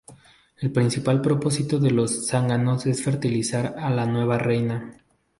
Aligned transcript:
El 0.57 0.71
principal 0.71 1.21
propósito 1.21 1.77
de 1.77 1.91
los 1.91 2.25
zánganos 2.25 2.87
es 2.87 3.03
fertilizar 3.03 3.75
a 3.77 3.91
la 3.91 4.07
nueva 4.07 4.39
reina. 4.39 4.97